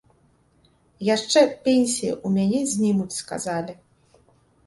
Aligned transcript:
Яшчэ 1.15 1.41
пенсіі 1.67 2.09
ў 2.13 2.27
мяне 2.37 2.61
знімуць, 2.73 3.17
сказалі. 3.21 3.73